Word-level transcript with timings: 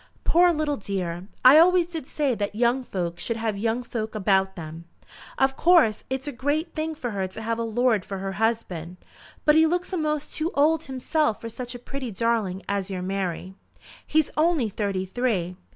"Poor 0.23 0.51
little 0.51 0.77
dear! 0.77 1.27
I 1.45 1.59
always 1.59 1.85
did 1.85 2.07
say 2.07 2.33
that 2.33 2.55
young 2.55 2.83
folk 2.83 3.19
should 3.19 3.37
have 3.37 3.55
young 3.55 3.83
folk 3.83 4.15
about 4.15 4.57
'em. 4.57 4.85
Of 5.37 5.55
course 5.55 6.05
it's 6.09 6.27
a 6.27 6.31
great 6.31 6.73
thing 6.73 6.95
for 6.95 7.11
her 7.11 7.27
to 7.27 7.41
have 7.43 7.59
a 7.59 7.61
lord 7.61 8.03
for 8.03 8.17
her 8.17 8.31
husband. 8.31 8.97
But 9.45 9.53
he 9.53 9.67
looks 9.67 9.93
a'most 9.93 10.33
too 10.33 10.49
old 10.55 10.85
himself 10.85 11.39
for 11.39 11.49
such 11.49 11.75
a 11.75 11.77
pretty 11.77 12.09
darling 12.09 12.63
as 12.67 12.89
your 12.89 13.03
Mary." 13.03 13.53
"He's 14.07 14.31
only 14.35 14.69
thirty 14.69 15.05
three." 15.05 15.55